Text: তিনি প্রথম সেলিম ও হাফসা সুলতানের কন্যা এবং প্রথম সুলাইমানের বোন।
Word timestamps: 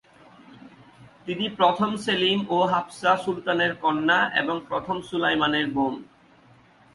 তিনি 1.25 1.45
প্রথম 1.49 1.91
সেলিম 1.95 2.39
ও 2.49 2.57
হাফসা 2.71 3.11
সুলতানের 3.23 3.73
কন্যা 3.75 4.19
এবং 4.41 4.55
প্রথম 4.69 4.97
সুলাইমানের 5.01 5.67
বোন। 5.75 5.93